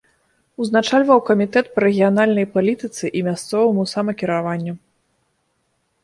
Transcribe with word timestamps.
Узначальваў 0.63 1.19
камітэт 1.27 1.67
па 1.75 1.79
рэгіянальнай 1.83 2.47
палітыцы 2.55 3.05
і 3.19 3.23
мясцоваму 3.27 3.85
самакіраванню. 3.93 4.73